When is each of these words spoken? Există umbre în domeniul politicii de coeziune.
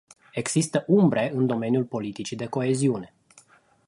Există 0.31 0.83
umbre 0.87 1.31
în 1.33 1.45
domeniul 1.45 1.83
politicii 1.85 2.37
de 2.37 2.45
coeziune. 2.47 3.13